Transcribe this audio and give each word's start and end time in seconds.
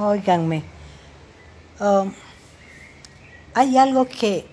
Óiganme, 0.00 0.62
um, 1.80 2.12
hay 3.52 3.76
algo 3.76 4.06
que, 4.06 4.46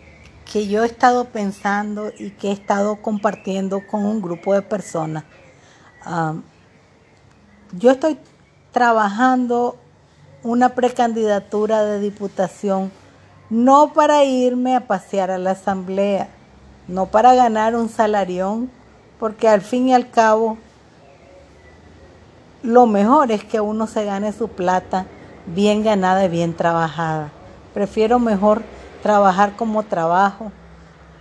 que 0.51 0.67
yo 0.67 0.83
he 0.83 0.87
estado 0.87 1.25
pensando 1.25 2.11
y 2.17 2.31
que 2.31 2.49
he 2.49 2.51
estado 2.51 2.95
compartiendo 2.95 3.85
con 3.85 4.05
un 4.05 4.23
grupo 4.23 4.55
de 4.55 4.63
personas. 4.63 5.23
Um, 6.07 6.41
yo 7.73 7.91
estoy 7.91 8.17
trabajando 8.71 9.77
una 10.41 10.69
precandidatura 10.69 11.83
de 11.83 11.99
diputación 11.99 12.91
no 13.51 13.93
para 13.93 14.23
irme 14.23 14.75
a 14.75 14.87
pasear 14.87 15.29
a 15.29 15.37
la 15.37 15.51
asamblea, 15.51 16.29
no 16.87 17.05
para 17.05 17.35
ganar 17.35 17.75
un 17.75 17.89
salarión, 17.89 18.71
porque 19.19 19.47
al 19.47 19.61
fin 19.61 19.89
y 19.89 19.93
al 19.93 20.09
cabo 20.09 20.57
lo 22.63 22.87
mejor 22.87 23.31
es 23.31 23.43
que 23.43 23.61
uno 23.61 23.85
se 23.85 24.05
gane 24.05 24.33
su 24.33 24.47
plata 24.47 25.05
bien 25.45 25.83
ganada 25.83 26.25
y 26.25 26.29
bien 26.29 26.55
trabajada. 26.55 27.31
Prefiero 27.73 28.19
mejor 28.19 28.63
trabajar 29.03 29.55
como 29.55 29.83
trabajo, 29.83 30.51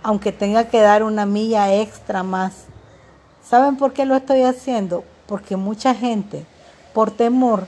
aunque 0.03 0.31
tenga 0.31 0.65
que 0.65 0.81
dar 0.81 1.03
una 1.03 1.25
milla 1.25 1.73
extra 1.73 2.23
más. 2.23 2.65
¿Saben 3.43 3.77
por 3.77 3.93
qué 3.93 4.05
lo 4.05 4.15
estoy 4.15 4.43
haciendo? 4.43 5.03
Porque 5.27 5.55
mucha 5.55 5.93
gente, 5.93 6.45
por 6.93 7.11
temor, 7.11 7.67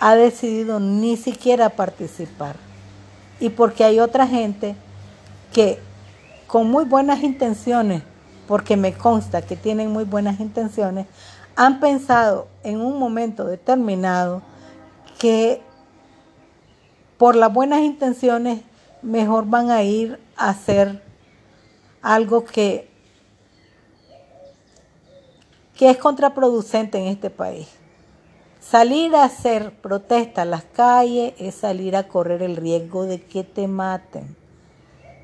ha 0.00 0.14
decidido 0.14 0.80
ni 0.80 1.16
siquiera 1.16 1.70
participar. 1.70 2.56
Y 3.40 3.50
porque 3.50 3.84
hay 3.84 4.00
otra 4.00 4.26
gente 4.26 4.76
que 5.52 5.78
con 6.46 6.70
muy 6.70 6.84
buenas 6.84 7.22
intenciones, 7.22 8.02
porque 8.46 8.76
me 8.76 8.92
consta 8.92 9.42
que 9.42 9.56
tienen 9.56 9.92
muy 9.92 10.04
buenas 10.04 10.40
intenciones, 10.40 11.06
han 11.56 11.80
pensado 11.80 12.48
en 12.62 12.80
un 12.80 12.98
momento 12.98 13.44
determinado 13.44 14.42
que 15.18 15.62
por 17.18 17.36
las 17.36 17.52
buenas 17.52 17.80
intenciones 17.80 18.60
mejor 19.02 19.46
van 19.46 19.70
a 19.70 19.82
ir 19.82 20.18
a 20.36 20.48
hacer 20.48 21.02
algo 22.02 22.44
que, 22.44 22.90
que 25.76 25.90
es 25.90 25.96
contraproducente 25.98 26.98
en 26.98 27.06
este 27.06 27.30
país. 27.30 27.68
Salir 28.60 29.14
a 29.14 29.24
hacer 29.24 29.72
protesta 29.72 30.42
a 30.42 30.46
las 30.46 30.64
calles 30.64 31.34
es 31.38 31.54
salir 31.54 31.96
a 31.96 32.08
correr 32.08 32.42
el 32.42 32.56
riesgo 32.56 33.04
de 33.04 33.20
que 33.20 33.44
te 33.44 33.68
maten. 33.68 34.36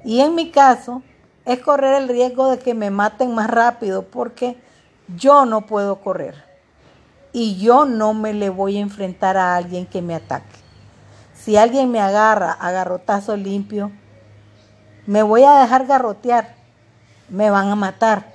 Y 0.04 0.20
en 0.20 0.34
mi 0.34 0.50
caso 0.50 1.02
es 1.46 1.58
correr 1.60 2.02
el 2.02 2.08
riesgo 2.08 2.50
de 2.50 2.58
que 2.58 2.74
me 2.74 2.90
maten 2.90 3.34
más 3.34 3.48
rápido 3.48 4.02
porque 4.02 4.56
yo 5.16 5.46
no 5.46 5.62
puedo 5.62 6.00
correr. 6.00 6.44
Y 7.32 7.56
yo 7.56 7.86
no 7.86 8.12
me 8.12 8.34
le 8.34 8.50
voy 8.50 8.76
a 8.76 8.80
enfrentar 8.80 9.36
a 9.36 9.56
alguien 9.56 9.86
que 9.86 10.02
me 10.02 10.14
ataque. 10.14 10.69
Si 11.44 11.56
alguien 11.56 11.90
me 11.90 12.00
agarra 12.00 12.52
a 12.52 12.70
garrotazo 12.70 13.36
limpio, 13.36 13.90
me 15.06 15.22
voy 15.22 15.44
a 15.44 15.60
dejar 15.60 15.86
garrotear. 15.86 16.54
Me 17.28 17.48
van 17.48 17.68
a 17.68 17.76
matar. 17.76 18.34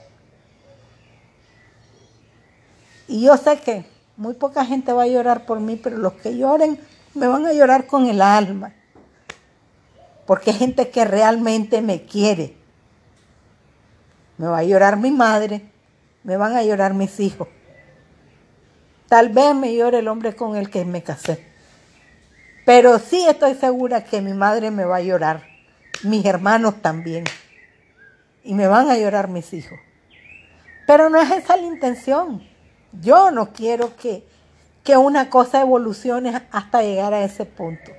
Y 3.07 3.21
yo 3.21 3.37
sé 3.37 3.59
que 3.59 3.85
muy 4.17 4.33
poca 4.33 4.65
gente 4.65 4.91
va 4.93 5.03
a 5.03 5.07
llorar 5.07 5.45
por 5.45 5.59
mí, 5.59 5.75
pero 5.75 5.97
los 5.97 6.13
que 6.13 6.37
lloren 6.37 6.79
me 7.13 7.27
van 7.27 7.45
a 7.45 7.53
llorar 7.53 7.85
con 7.85 8.07
el 8.07 8.21
alma. 8.21 8.73
Porque 10.25 10.51
hay 10.51 10.57
gente 10.57 10.89
que 10.89 11.05
realmente 11.05 11.81
me 11.81 12.03
quiere. 12.03 12.57
Me 14.37 14.47
va 14.47 14.59
a 14.59 14.63
llorar 14.63 14.97
mi 14.97 15.11
madre, 15.11 15.69
me 16.23 16.37
van 16.37 16.55
a 16.55 16.63
llorar 16.63 16.93
mis 16.93 17.19
hijos. 17.19 17.47
Tal 19.07 19.29
vez 19.29 19.53
me 19.53 19.75
llore 19.75 19.99
el 19.99 20.07
hombre 20.07 20.35
con 20.35 20.55
el 20.55 20.71
que 20.71 20.83
me 20.83 21.03
casé. 21.03 21.54
Pero 22.65 22.99
sí 22.99 23.25
estoy 23.27 23.53
segura 23.53 24.03
que 24.03 24.21
mi 24.21 24.33
madre 24.33 24.71
me 24.71 24.85
va 24.85 24.97
a 24.97 25.01
llorar, 25.01 25.43
mis 26.03 26.25
hermanos 26.25 26.81
también. 26.81 27.23
Y 28.43 28.53
me 28.53 28.67
van 28.67 28.89
a 28.89 28.97
llorar 28.97 29.27
mis 29.27 29.53
hijos. 29.53 29.79
Pero 30.87 31.09
no 31.09 31.19
es 31.19 31.31
esa 31.31 31.57
la 31.57 31.63
intención. 31.63 32.43
Yo 32.91 33.31
no 33.31 33.53
quiero 33.53 33.95
que, 33.95 34.27
que 34.83 34.97
una 34.97 35.29
cosa 35.29 35.61
evolucione 35.61 36.41
hasta 36.51 36.81
llegar 36.81 37.13
a 37.13 37.23
ese 37.23 37.45
punto. 37.45 37.91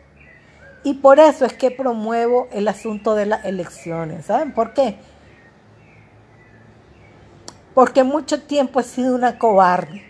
Y 0.85 0.95
por 0.95 1.19
eso 1.19 1.45
es 1.45 1.53
que 1.53 1.71
promuevo 1.71 2.49
el 2.53 2.69
asunto 2.69 3.15
de 3.15 3.27
las 3.27 3.45
elecciones. 3.45 4.27
¿Saben 4.27 4.53
por 4.53 4.73
qué? 4.73 4.97
porque 7.77 8.05
mucho 8.05 8.41
tiempo 8.41 8.81
he 8.81 8.85
sido 8.85 9.15
una 9.15 9.39
cobarde. 9.39 10.03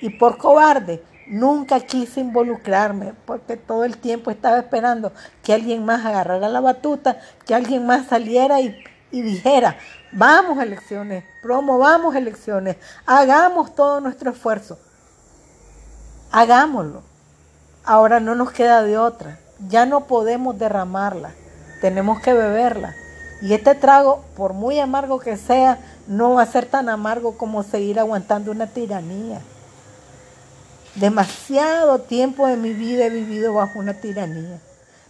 Y 0.00 0.10
por 0.10 0.38
cobarde 0.38 1.02
nunca 1.26 1.80
quise 1.80 2.20
involucrarme, 2.20 3.14
porque 3.26 3.56
todo 3.56 3.84
el 3.84 3.96
tiempo 3.98 4.30
estaba 4.30 4.58
esperando 4.58 5.12
que 5.42 5.54
alguien 5.54 5.84
más 5.84 6.04
agarrara 6.04 6.48
la 6.48 6.60
batuta, 6.60 7.18
que 7.46 7.54
alguien 7.54 7.86
más 7.86 8.06
saliera 8.06 8.60
y, 8.60 8.74
dijera, 9.10 9.76
vamos 10.12 10.58
elecciones, 10.58 11.24
promovamos 11.42 12.16
elecciones, 12.16 12.76
hagamos 13.06 13.74
todo 13.74 14.00
nuestro 14.00 14.30
esfuerzo. 14.30 14.78
Hagámoslo. 16.32 17.02
Ahora 17.84 18.18
no 18.18 18.34
nos 18.34 18.50
queda 18.50 18.82
de 18.82 18.98
otra. 18.98 19.38
Ya 19.68 19.86
no 19.86 20.06
podemos 20.06 20.58
derramarla. 20.58 21.30
Tenemos 21.80 22.20
que 22.20 22.32
beberla. 22.32 22.92
Y 23.40 23.52
este 23.52 23.74
trago, 23.74 24.24
por 24.36 24.52
muy 24.52 24.80
amargo 24.80 25.20
que 25.20 25.36
sea, 25.36 25.78
no 26.08 26.34
va 26.34 26.42
a 26.42 26.46
ser 26.46 26.66
tan 26.66 26.88
amargo 26.88 27.36
como 27.38 27.62
seguir 27.62 28.00
aguantando 28.00 28.50
una 28.50 28.66
tiranía. 28.66 29.40
Demasiado 30.94 31.98
tiempo 32.00 32.46
de 32.46 32.56
mi 32.56 32.72
vida 32.72 33.06
he 33.06 33.10
vivido 33.10 33.54
bajo 33.54 33.80
una 33.80 33.94
tiranía. 33.94 34.60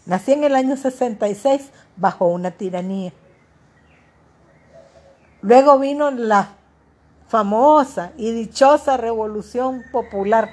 Nací 0.06 0.32
en 0.32 0.44
el 0.44 0.54
año 0.54 0.76
66 0.78 1.70
bajo 1.96 2.26
una 2.26 2.50
tiranía. 2.50 3.12
Luego 5.42 5.78
vino 5.78 6.10
la 6.10 6.48
famosa 7.28 8.12
y 8.16 8.32
dichosa 8.32 8.96
revolución 8.96 9.82
popular. 9.92 10.48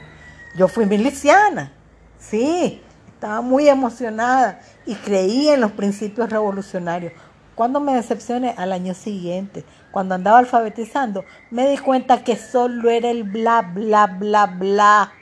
Yo 0.58 0.68
fui 0.68 0.86
miliciana, 0.86 1.72
sí, 2.20 2.82
estaba 3.08 3.40
muy 3.40 3.70
emocionada 3.70 4.60
y 4.86 4.96
creí 4.96 5.48
en 5.48 5.62
los 5.62 5.72
principios 5.72 6.30
revolucionarios. 6.30 7.14
Cuando 7.56 7.80
me 7.80 7.94
decepcioné? 7.94 8.54
Al 8.58 8.74
año 8.74 8.94
siguiente, 8.94 9.64
cuando 9.92 10.16
andaba 10.16 10.40
alfabetizando, 10.40 11.24
me 11.52 11.70
di 11.70 11.78
cuenta 11.78 12.24
que 12.24 12.36
solo 12.36 12.90
era 12.90 13.10
el 13.10 13.24
bla, 13.24 13.62
bla, 13.62 14.08
bla, 14.08 14.46
bla. 14.48 15.14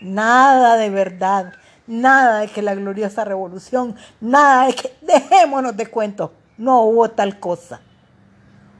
Nada 0.00 0.76
de 0.76 0.90
verdad, 0.90 1.52
nada 1.86 2.40
de 2.40 2.48
que 2.48 2.62
la 2.62 2.74
gloriosa 2.74 3.24
revolución, 3.24 3.96
nada 4.20 4.66
de 4.66 4.74
que 4.74 4.92
dejémonos 5.00 5.76
de 5.76 5.86
cuentos, 5.86 6.30
no 6.56 6.82
hubo 6.82 7.10
tal 7.10 7.38
cosa. 7.40 7.80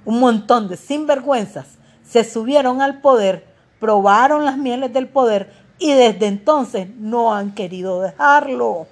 Un 0.05 0.21
montón 0.21 0.69
de 0.69 0.77
sinvergüenzas 0.77 1.79
se 2.03 2.25
subieron 2.25 2.81
al 2.81 3.01
poder, 3.01 3.47
probaron 3.81 4.45
las 4.45 4.57
mieles 4.57 4.93
del 4.93 5.09
poder 5.09 5.53
y 5.79 5.93
desde 5.93 6.27
entonces 6.27 6.89
no 6.97 7.35
han 7.35 7.55
querido 7.55 8.01
dejarlo. 8.01 8.87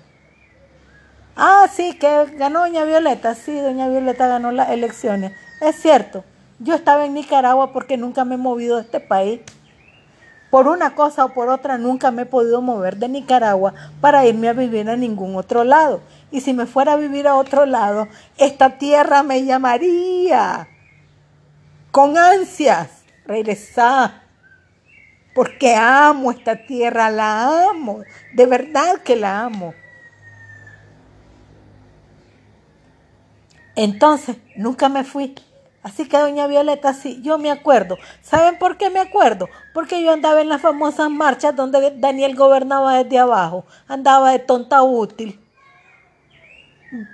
Ah, 1.37 1.69
sí, 1.71 1.99
que 1.99 2.27
ganó 2.37 2.61
doña 2.61 2.85
Violeta. 2.85 3.35
Sí, 3.35 3.59
doña 3.59 3.89
Violeta 3.89 4.27
ganó 4.27 4.53
las 4.53 4.71
elecciones. 4.71 5.33
Es 5.61 5.77
cierto, 5.77 6.25
yo 6.59 6.75
estaba 6.75 7.05
en 7.05 7.13
Nicaragua 7.15 7.73
porque 7.73 7.99
nunca 7.99 8.25
me 8.25 8.37
he 8.37 8.39
movido 8.39 8.77
de 8.77 8.83
este 8.83 9.01
país. 9.01 9.41
Por 10.51 10.69
una 10.69 10.95
cosa 10.95 11.25
o 11.25 11.35
por 11.35 11.49
otra 11.49 11.77
nunca 11.77 12.11
me 12.11 12.23
he 12.23 12.27
podido 12.27 12.63
mover 12.63 12.97
de 12.97 13.09
Nicaragua 13.09 13.75
para 14.01 14.27
irme 14.27 14.49
a 14.49 14.53
vivir 14.53 14.89
a 14.89 14.97
ningún 14.97 15.37
otro 15.37 15.65
lado. 15.65 16.01
Y 16.31 16.41
si 16.41 16.53
me 16.53 16.67
fuera 16.67 16.93
a 16.93 16.97
vivir 16.97 17.27
a 17.27 17.35
otro 17.35 17.67
lado, 17.67 18.09
esta 18.39 18.79
tierra 18.79 19.23
me 19.23 19.45
llamaría 19.45 20.69
con 21.91 22.17
ansias 22.17 23.05
regresar. 23.25 24.23
Porque 25.35 25.75
amo 25.75 26.31
esta 26.31 26.65
tierra, 26.65 27.11
la 27.11 27.69
amo, 27.69 28.03
de 28.35 28.47
verdad 28.47 29.03
que 29.05 29.17
la 29.17 29.43
amo. 29.43 29.75
Entonces, 33.75 34.39
nunca 34.57 34.89
me 34.89 35.05
fui. 35.05 35.35
Así 35.87 36.09
que 36.09 36.19
doña 36.19 36.49
Violeta, 36.49 36.95
sí, 36.95 37.21
yo 37.23 37.39
me 37.39 37.49
acuerdo. 37.49 37.97
¿Saben 38.21 38.59
por 38.59 38.77
qué 38.77 38.91
me 38.91 38.99
acuerdo? 38.99 39.49
Porque 39.73 40.03
yo 40.03 40.11
andaba 40.11 40.41
en 40.41 40.49
las 40.49 40.61
famosas 40.61 41.09
marchas 41.11 41.55
donde 41.55 41.93
Daniel 41.97 42.35
gobernaba 42.35 43.01
desde 43.01 43.21
abajo. 43.21 43.65
Andaba 43.87 44.33
de 44.33 44.41
tonta 44.41 44.83
útil, 44.83 45.39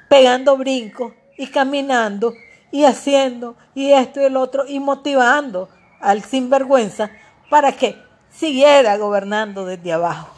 pegando 0.09 0.57
brincos 0.57 1.13
y 1.37 1.49
caminando 1.49 2.33
y 2.71 2.85
haciendo 2.85 3.57
y 3.75 3.93
esto 3.93 4.23
y 4.23 4.25
el 4.25 4.39
otro 4.39 4.65
y 4.67 4.81
motivando 4.81 5.69
al 6.01 6.23
sinvergüenza 6.23 7.11
para 7.51 7.73
que 7.73 8.03
siguiera 8.31 8.97
gobernando 8.97 9.67
desde 9.67 9.93
abajo. 9.93 10.31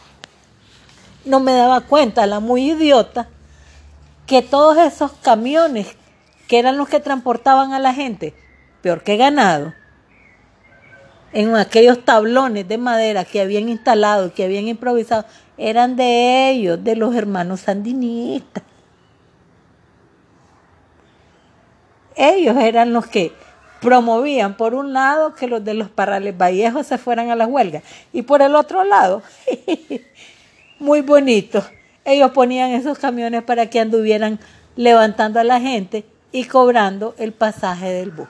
No 1.25 1.38
me 1.38 1.52
daba 1.52 1.82
cuenta, 1.82 2.26
la 2.26 2.40
muy 2.40 2.72
idiota, 2.72 3.28
que 4.26 4.42
todos 4.42 4.76
esos 4.78 5.12
camiones 5.22 5.96
que 6.49 6.58
eran 6.58 6.76
los 6.76 6.88
que 6.88 7.00
transportaban 7.00 7.73
a 7.73 7.79
la 7.79 7.94
gente, 7.94 8.35
peor 8.82 9.02
que 9.02 9.17
ganado, 9.17 9.73
en 11.32 11.56
aquellos 11.56 12.05
tablones 12.05 12.67
de 12.69 12.79
madera 12.79 13.25
que 13.25 13.41
habían 13.41 13.69
instalado 13.69 14.32
que 14.32 14.44
habían 14.44 14.69
improvisado, 14.69 15.25
eran 15.58 15.96
de 15.96 16.50
ellos, 16.50 16.82
de 16.82 16.96
los 16.96 17.14
hermanos 17.14 17.61
sandinistas. 17.61 18.62
Ellos 22.17 22.56
eran 22.56 22.93
los 22.93 23.06
que 23.08 23.32
promovían, 23.81 24.56
por 24.56 24.75
un 24.75 24.93
lado, 24.93 25.35
que 25.35 25.49
los 25.49 25.64
de 25.64 25.75
los 25.75 25.91
Parrales 25.91 26.37
Vallejos 26.38 26.87
se 26.87 26.99
fueran 26.99 27.31
a 27.31 27.37
la 27.37 27.46
huelga, 27.46 27.82
y 28.12 28.23
por 28.23 28.41
el 28.41 28.55
otro 28.55 28.85
lado, 28.85 29.23
muy 30.79 31.00
bonito, 31.00 31.64
ellos 32.05 32.31
ponían 32.31 32.70
esos 32.70 32.99
camiones 32.99 33.43
para 33.43 33.69
que 33.69 33.81
anduvieran 33.81 34.38
levantando 34.76 35.41
a 35.41 35.44
la 35.44 35.61
gente 35.61 36.05
y 36.34 36.46
cobrando 36.46 37.14
el 37.16 37.32
pasaje 37.32 37.92
del 37.92 38.10
bus. 38.10 38.26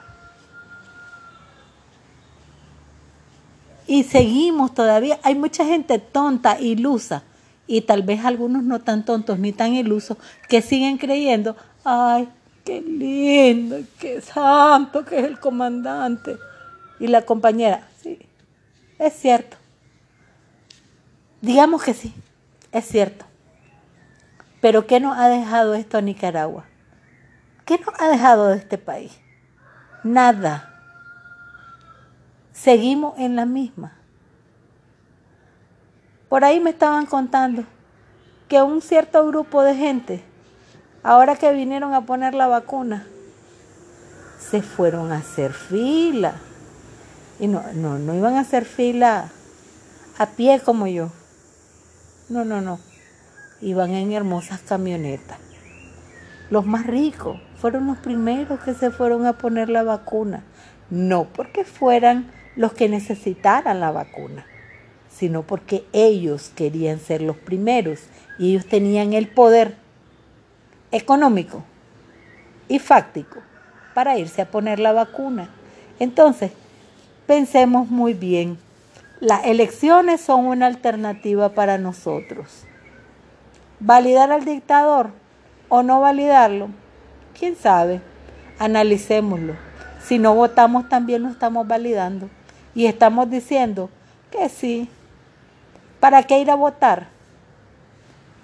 Y 3.87 4.03
seguimos 4.03 4.75
todavía. 4.75 5.19
Hay 5.23 5.33
mucha 5.33 5.65
gente 5.65 5.97
tonta, 5.97 6.59
ilusa, 6.59 7.23
y 7.65 7.81
tal 7.81 8.03
vez 8.03 8.23
algunos 8.23 8.61
no 8.61 8.79
tan 8.79 9.05
tontos 9.05 9.39
ni 9.39 9.53
tan 9.53 9.73
ilusos, 9.73 10.17
que 10.47 10.61
siguen 10.61 10.99
creyendo, 10.99 11.57
ay, 11.83 12.29
qué 12.63 12.79
lindo, 12.79 13.77
qué 13.99 14.21
santo 14.21 15.03
que 15.03 15.17
es 15.17 15.25
el 15.25 15.39
comandante. 15.39 16.37
Y 16.99 17.07
la 17.07 17.23
compañera, 17.23 17.87
sí, 18.03 18.19
es 18.99 19.13
cierto. 19.13 19.57
Digamos 21.41 21.81
que 21.81 21.95
sí, 21.95 22.13
es 22.71 22.85
cierto. 22.85 23.25
Pero 24.61 24.85
¿qué 24.85 24.99
nos 24.99 25.17
ha 25.17 25.27
dejado 25.27 25.73
esto 25.73 25.97
a 25.97 26.01
Nicaragua? 26.01 26.65
¿Qué 27.65 27.79
nos 27.79 27.99
ha 27.99 28.07
dejado 28.07 28.47
de 28.47 28.57
este 28.57 28.77
país? 28.77 29.11
Nada. 30.03 30.71
Seguimos 32.53 33.17
en 33.17 33.35
la 33.35 33.45
misma. 33.45 33.93
Por 36.29 36.43
ahí 36.43 36.59
me 36.59 36.69
estaban 36.69 37.05
contando 37.05 37.63
que 38.47 38.61
un 38.61 38.81
cierto 38.81 39.25
grupo 39.27 39.63
de 39.63 39.75
gente, 39.75 40.23
ahora 41.03 41.35
que 41.35 41.51
vinieron 41.53 41.93
a 41.93 42.05
poner 42.05 42.33
la 42.33 42.47
vacuna, 42.47 43.07
se 44.39 44.61
fueron 44.61 45.11
a 45.11 45.17
hacer 45.17 45.53
fila. 45.53 46.35
Y 47.39 47.47
no, 47.47 47.63
no, 47.73 47.97
no 47.97 48.13
iban 48.13 48.35
a 48.35 48.41
hacer 48.41 48.65
fila 48.65 49.29
a 50.17 50.25
pie 50.27 50.59
como 50.59 50.87
yo. 50.87 51.09
No, 52.29 52.45
no, 52.45 52.61
no 52.61 52.79
iban 53.61 53.91
en 53.91 54.11
hermosas 54.11 54.61
camionetas. 54.61 55.39
Los 56.49 56.65
más 56.65 56.85
ricos 56.85 57.39
fueron 57.55 57.87
los 57.87 57.97
primeros 57.97 58.59
que 58.59 58.73
se 58.73 58.91
fueron 58.91 59.25
a 59.25 59.33
poner 59.33 59.69
la 59.69 59.83
vacuna, 59.83 60.43
no 60.89 61.25
porque 61.25 61.63
fueran 61.63 62.31
los 62.55 62.73
que 62.73 62.87
necesitaran 62.87 63.79
la 63.79 63.91
vacuna, 63.91 64.45
sino 65.09 65.41
porque 65.41 65.85
ellos 65.91 66.51
querían 66.55 66.99
ser 66.99 67.21
los 67.21 67.37
primeros 67.37 68.01
y 68.37 68.51
ellos 68.51 68.67
tenían 68.67 69.13
el 69.13 69.27
poder 69.27 69.75
económico 70.91 71.63
y 72.67 72.79
fáctico 72.79 73.39
para 73.95 74.17
irse 74.17 74.43
a 74.43 74.51
poner 74.51 74.79
la 74.79 74.91
vacuna. 74.91 75.49
Entonces, 75.99 76.51
pensemos 77.25 77.89
muy 77.89 78.13
bien, 78.13 78.59
las 79.19 79.45
elecciones 79.45 80.21
son 80.21 80.45
una 80.45 80.67
alternativa 80.67 81.49
para 81.49 81.77
nosotros. 81.77 82.65
¿Validar 83.79 84.31
al 84.31 84.45
dictador 84.45 85.24
o 85.69 85.83
no 85.83 86.01
validarlo? 86.01 86.69
¿Quién 87.37 87.55
sabe? 87.55 88.01
Analicémoslo. 88.59 89.53
Si 90.03 90.19
no 90.19 90.35
votamos 90.35 90.87
también 90.89 91.23
lo 91.23 91.29
estamos 91.29 91.67
validando. 91.67 92.29
Y 92.73 92.85
estamos 92.85 93.29
diciendo 93.29 93.89
que 94.31 94.49
sí. 94.49 94.89
¿Para 95.99 96.23
qué 96.23 96.39
ir 96.39 96.51
a 96.51 96.55
votar? 96.55 97.07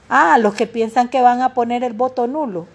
Ah, 0.10 0.38
los 0.38 0.56
que 0.56 0.68
piensan 0.68 1.10
que 1.10 1.22
van 1.22 1.42
a 1.42 1.54
poner 1.54 1.84
el 1.84 1.94
voto 1.94 2.28
nulo. 2.28 2.68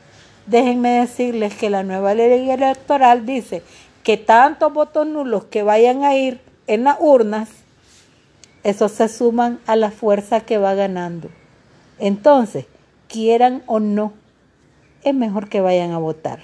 Déjenme 0.47 1.01
decirles 1.01 1.55
que 1.55 1.71
la 1.71 1.83
nueva 1.83 2.15
ley 2.15 2.49
electoral 2.51 3.27
dice 3.27 3.63
que 4.05 4.17
tantos 4.17 4.73
votos 4.73 5.07
nulos 5.07 5.45
que 5.45 5.65
vayan 5.65 6.05
a 6.05 6.15
ir 6.15 6.41
en 6.69 6.85
las 6.85 6.97
urnas, 7.01 7.49
esos 8.63 8.93
se 8.93 9.09
suman 9.09 9.59
a 9.67 9.75
la 9.75 9.91
fuerza 9.91 10.41
que 10.41 10.59
va 10.59 10.75
ganando. 10.75 11.29
Entonces, 11.99 12.67
quieran 13.09 13.63
o 13.67 13.81
no, 13.81 14.13
es 15.07 15.15
mejor 15.15 15.49
que 15.49 15.61
vayan 15.61 15.93
a 15.93 15.99
votar. 15.99 16.41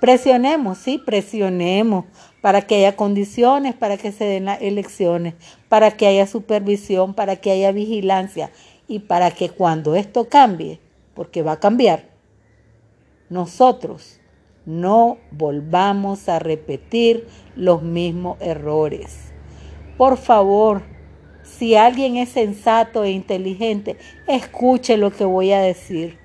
Presionemos, 0.00 0.78
sí, 0.78 0.98
presionemos 0.98 2.06
para 2.40 2.62
que 2.62 2.74
haya 2.74 2.96
condiciones, 2.96 3.74
para 3.74 3.96
que 3.96 4.10
se 4.10 4.24
den 4.24 4.46
las 4.46 4.60
elecciones, 4.60 5.34
para 5.68 5.92
que 5.92 6.08
haya 6.08 6.26
supervisión, 6.26 7.14
para 7.14 7.36
que 7.36 7.52
haya 7.52 7.70
vigilancia 7.70 8.50
y 8.88 8.98
para 8.98 9.30
que 9.30 9.48
cuando 9.48 9.94
esto 9.94 10.28
cambie, 10.28 10.80
porque 11.14 11.42
va 11.42 11.52
a 11.52 11.60
cambiar, 11.60 12.10
nosotros 13.30 14.18
no 14.66 15.18
volvamos 15.30 16.28
a 16.28 16.40
repetir 16.40 17.28
los 17.54 17.82
mismos 17.82 18.38
errores. 18.40 19.32
Por 19.96 20.16
favor, 20.16 20.82
si 21.44 21.76
alguien 21.76 22.16
es 22.16 22.30
sensato 22.30 23.04
e 23.04 23.12
inteligente, 23.12 23.98
escuche 24.26 24.96
lo 24.96 25.12
que 25.12 25.24
voy 25.24 25.52
a 25.52 25.60
decir. 25.60 26.21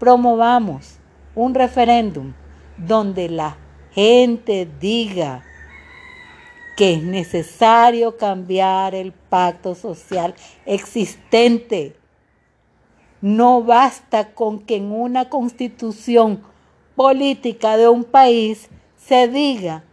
Promovamos 0.00 0.98
un 1.34 1.54
referéndum 1.54 2.32
donde 2.78 3.28
la 3.28 3.58
gente 3.92 4.66
diga 4.80 5.44
que 6.74 6.94
es 6.94 7.02
necesario 7.02 8.16
cambiar 8.16 8.94
el 8.94 9.12
pacto 9.12 9.74
social 9.74 10.34
existente. 10.64 11.94
No 13.20 13.62
basta 13.62 14.32
con 14.32 14.60
que 14.60 14.76
en 14.76 14.90
una 14.90 15.28
constitución 15.28 16.40
política 16.96 17.76
de 17.76 17.86
un 17.86 18.04
país 18.04 18.70
se 18.96 19.28
diga 19.28 19.84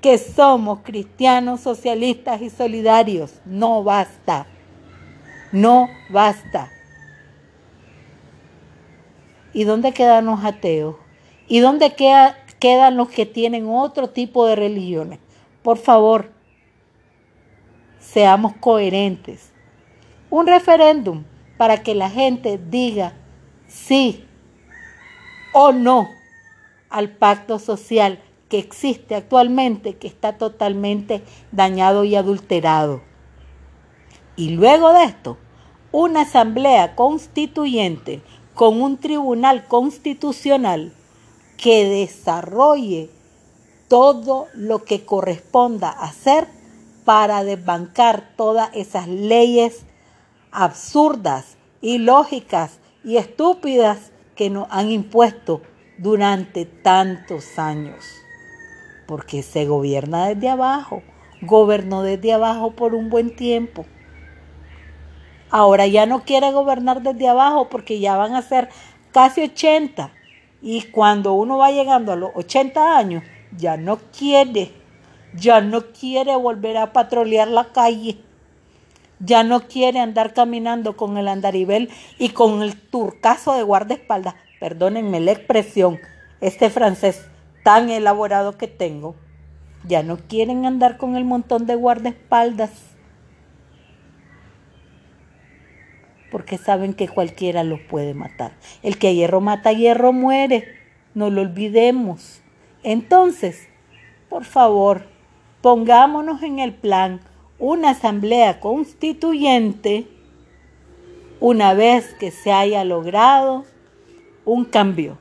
que 0.00 0.16
somos 0.16 0.80
cristianos, 0.80 1.60
socialistas 1.60 2.40
y 2.40 2.48
solidarios. 2.48 3.34
No 3.44 3.84
basta. 3.84 4.46
No 5.52 5.90
basta. 6.08 6.70
¿Y 9.56 9.64
dónde 9.64 9.92
quedan 9.92 10.26
los 10.26 10.44
ateos? 10.44 10.96
¿Y 11.48 11.60
dónde 11.60 11.94
quedan 11.94 12.96
los 12.98 13.08
que 13.08 13.24
tienen 13.24 13.66
otro 13.70 14.10
tipo 14.10 14.46
de 14.46 14.54
religiones? 14.54 15.18
Por 15.62 15.78
favor, 15.78 16.30
seamos 17.98 18.52
coherentes. 18.60 19.52
Un 20.28 20.46
referéndum 20.46 21.24
para 21.56 21.82
que 21.82 21.94
la 21.94 22.10
gente 22.10 22.58
diga 22.58 23.14
sí 23.66 24.26
o 25.54 25.72
no 25.72 26.10
al 26.90 27.08
pacto 27.08 27.58
social 27.58 28.20
que 28.50 28.58
existe 28.58 29.14
actualmente, 29.14 29.96
que 29.96 30.06
está 30.06 30.36
totalmente 30.36 31.22
dañado 31.50 32.04
y 32.04 32.14
adulterado. 32.14 33.00
Y 34.36 34.50
luego 34.50 34.92
de 34.92 35.04
esto, 35.04 35.38
una 35.92 36.20
asamblea 36.20 36.94
constituyente 36.94 38.20
con 38.56 38.82
un 38.82 38.98
tribunal 38.98 39.68
constitucional 39.68 40.92
que 41.56 41.88
desarrolle 41.88 43.08
todo 43.86 44.48
lo 44.54 44.82
que 44.82 45.04
corresponda 45.04 45.90
hacer 45.90 46.48
para 47.04 47.44
desbancar 47.44 48.34
todas 48.36 48.70
esas 48.74 49.06
leyes 49.06 49.84
absurdas, 50.50 51.56
ilógicas 51.80 52.80
y 53.04 53.18
estúpidas 53.18 54.10
que 54.34 54.50
nos 54.50 54.66
han 54.70 54.90
impuesto 54.90 55.62
durante 55.98 56.64
tantos 56.64 57.60
años 57.60 58.04
porque 59.06 59.42
se 59.42 59.66
gobierna 59.66 60.28
desde 60.28 60.48
abajo, 60.48 61.02
gobernó 61.40 62.02
desde 62.02 62.32
abajo 62.32 62.72
por 62.72 62.94
un 62.94 63.08
buen 63.08 63.34
tiempo. 63.36 63.86
Ahora 65.50 65.86
ya 65.86 66.06
no 66.06 66.22
quiere 66.22 66.50
gobernar 66.52 67.02
desde 67.02 67.28
abajo 67.28 67.68
porque 67.68 68.00
ya 68.00 68.16
van 68.16 68.34
a 68.34 68.42
ser 68.42 68.68
casi 69.12 69.42
80. 69.42 70.10
Y 70.62 70.82
cuando 70.82 71.34
uno 71.34 71.58
va 71.58 71.70
llegando 71.70 72.12
a 72.12 72.16
los 72.16 72.30
80 72.34 72.96
años, 72.96 73.22
ya 73.56 73.76
no 73.76 73.98
quiere, 74.16 74.72
ya 75.34 75.60
no 75.60 75.92
quiere 75.92 76.34
volver 76.36 76.76
a 76.76 76.92
patrullar 76.92 77.48
la 77.48 77.72
calle. 77.72 78.18
Ya 79.18 79.44
no 79.44 79.60
quiere 79.68 80.00
andar 80.00 80.34
caminando 80.34 80.96
con 80.96 81.16
el 81.16 81.28
andarivel 81.28 81.90
y 82.18 82.30
con 82.30 82.62
el 82.62 82.78
turcazo 82.78 83.54
de 83.54 83.62
guardaespaldas. 83.62 84.34
Perdónenme 84.60 85.20
la 85.20 85.32
expresión, 85.32 85.98
este 86.40 86.68
francés 86.68 87.26
tan 87.66 87.90
elaborado 87.90 88.56
que 88.56 88.68
tengo, 88.68 89.16
ya 89.88 90.02
no 90.02 90.18
quieren 90.18 90.66
andar 90.66 90.98
con 90.98 91.16
el 91.16 91.24
montón 91.24 91.66
de 91.66 91.74
guardaespaldas. 91.74 92.70
Porque 96.30 96.58
saben 96.58 96.94
que 96.94 97.08
cualquiera 97.08 97.64
los 97.64 97.80
puede 97.80 98.14
matar. 98.14 98.52
El 98.82 98.98
que 98.98 99.08
a 99.08 99.12
hierro 99.12 99.40
mata, 99.40 99.70
a 99.70 99.72
hierro 99.72 100.12
muere. 100.12 100.64
No 101.14 101.30
lo 101.30 101.42
olvidemos. 101.42 102.42
Entonces, 102.82 103.68
por 104.28 104.44
favor, 104.44 105.06
pongámonos 105.62 106.42
en 106.42 106.58
el 106.58 106.74
plan 106.74 107.20
una 107.58 107.90
asamblea 107.90 108.60
constituyente 108.60 110.06
una 111.40 111.74
vez 111.74 112.14
que 112.14 112.30
se 112.30 112.52
haya 112.52 112.84
logrado 112.84 113.64
un 114.44 114.64
cambio. 114.64 115.18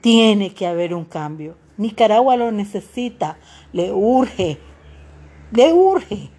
Tiene 0.00 0.54
que 0.54 0.66
haber 0.66 0.94
un 0.94 1.04
cambio. 1.04 1.56
Nicaragua 1.76 2.36
lo 2.36 2.52
necesita, 2.52 3.38
le 3.72 3.92
urge, 3.92 4.58
le 5.52 5.72
urge. 5.72 6.30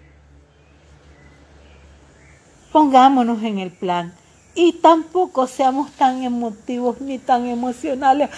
Pongámonos 2.72 3.42
en 3.42 3.58
el 3.58 3.70
plan 3.70 4.14
y 4.54 4.74
tampoco 4.74 5.46
seamos 5.46 5.92
tan 5.92 6.22
emotivos 6.22 7.00
ni 7.00 7.18
tan 7.18 7.46
emocionales. 7.46 8.30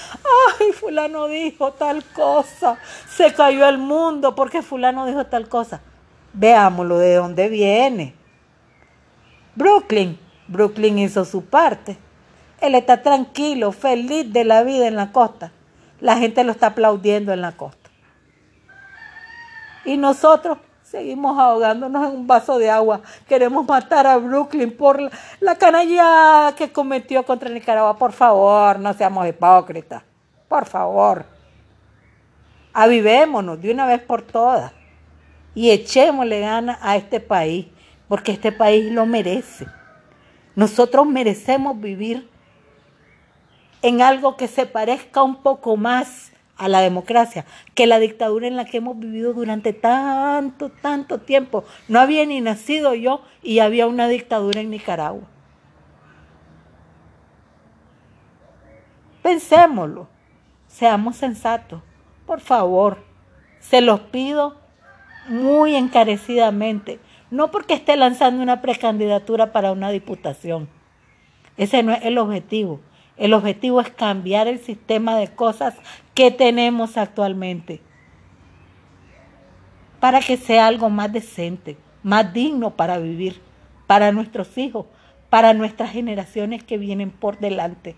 Ay, 0.59 0.73
fulano 0.73 1.26
dijo 1.29 1.73
tal 1.73 2.05
cosa, 2.05 2.79
se 3.09 3.33
cayó 3.33 3.69
el 3.69 3.79
mundo 3.79 4.35
porque 4.35 4.62
fulano 4.62 5.07
dijo 5.07 5.26
tal 5.26 5.49
cosa. 5.49 5.81
Veámoslo 6.33 6.99
de 6.99 7.14
dónde 7.14 7.49
viene. 7.49 8.14
Brooklyn, 9.55 10.19
Brooklyn 10.49 10.99
hizo 10.99 11.25
su 11.25 11.45
parte. 11.45 11.97
Él 12.61 12.75
está 12.75 13.03
tranquilo, 13.03 13.73
feliz 13.73 14.33
de 14.33 14.45
la 14.45 14.62
vida 14.62 14.87
en 14.87 14.97
la 14.97 15.12
costa. 15.12 15.53
La 16.00 16.17
gente 16.17 16.45
lo 16.45 16.53
está 16.53 16.69
aplaudiendo 16.69 17.33
en 17.33 17.41
la 17.41 17.53
costa. 17.53 17.91
Y 19.85 19.97
nosotros 19.97 20.59
seguimos 20.94 21.36
ahogándonos 21.36 22.08
en 22.08 22.18
un 22.20 22.26
vaso 22.28 22.56
de 22.56 22.70
agua. 22.70 23.00
Queremos 23.28 23.66
matar 23.66 24.06
a 24.06 24.16
Brooklyn 24.16 24.70
por 24.76 25.10
la 25.40 25.56
canalla 25.56 26.54
que 26.56 26.70
cometió 26.70 27.24
contra 27.24 27.50
Nicaragua. 27.50 27.98
Por 27.98 28.12
favor, 28.12 28.78
no 28.78 28.94
seamos 28.94 29.26
hipócritas. 29.26 30.04
Por 30.48 30.66
favor. 30.66 31.26
Avivémonos 32.72 33.60
de 33.60 33.72
una 33.72 33.86
vez 33.86 34.02
por 34.02 34.22
todas 34.22 34.72
y 35.52 35.70
echémosle 35.70 36.38
ganas 36.38 36.78
a 36.80 36.94
este 36.94 37.18
país, 37.18 37.66
porque 38.06 38.30
este 38.30 38.52
país 38.52 38.92
lo 38.92 39.04
merece. 39.04 39.66
Nosotros 40.54 41.06
merecemos 41.06 41.80
vivir 41.80 42.30
en 43.82 44.00
algo 44.00 44.36
que 44.36 44.46
se 44.46 44.64
parezca 44.64 45.24
un 45.24 45.42
poco 45.42 45.76
más 45.76 46.30
a 46.56 46.68
la 46.68 46.80
democracia 46.80 47.44
que 47.75 47.87
la 47.87 47.99
dictadura 47.99 48.46
en 48.46 48.56
la 48.56 48.64
que 48.64 48.78
hemos 48.78 48.99
vivido 48.99 49.32
durante 49.32 49.73
tanto, 49.73 50.70
tanto 50.70 51.20
tiempo. 51.20 51.64
No 51.88 52.00
había 52.00 52.25
ni 52.26 52.40
nacido 52.40 52.94
yo 52.94 53.23
y 53.42 53.58
había 53.58 53.87
una 53.87 54.08
dictadura 54.08 54.61
en 54.61 54.70
Nicaragua. 54.70 55.23
Pensémoslo, 59.23 60.06
seamos 60.66 61.16
sensatos, 61.16 61.82
por 62.26 62.40
favor, 62.40 62.99
se 63.58 63.80
los 63.80 64.00
pido 64.00 64.56
muy 65.28 65.75
encarecidamente, 65.75 67.00
no 67.30 67.50
porque 67.50 67.73
esté 67.73 67.96
lanzando 67.96 68.42
una 68.42 68.61
precandidatura 68.61 69.50
para 69.50 69.73
una 69.73 69.90
diputación, 69.90 70.68
ese 71.56 71.82
no 71.82 71.92
es 71.92 72.04
el 72.04 72.18
objetivo. 72.18 72.80
El 73.16 73.33
objetivo 73.33 73.80
es 73.80 73.90
cambiar 73.90 74.49
el 74.49 74.59
sistema 74.59 75.16
de 75.16 75.28
cosas 75.28 75.75
que 76.14 76.30
tenemos 76.30 76.97
actualmente 76.97 77.80
para 80.00 80.21
que 80.21 80.37
sea 80.37 80.66
algo 80.66 80.90
más 80.90 81.12
decente, 81.12 81.78
más 82.02 82.33
digno 82.35 82.76
para 82.76 82.99
vivir, 82.99 83.40
para 83.87 84.12
nuestros 84.12 84.59
hijos, 84.59 84.87
para 85.30 85.54
nuestras 85.54 85.92
generaciones 85.92 86.62
que 86.62 86.76
vienen 86.76 87.11
por 87.11 87.38
delante. 87.38 87.97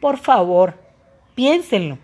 Por 0.00 0.18
favor, 0.18 0.74
piénsenlo. 1.34 1.98